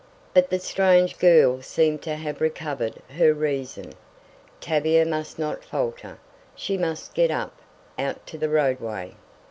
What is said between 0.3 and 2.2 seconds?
But the strange girl seemed to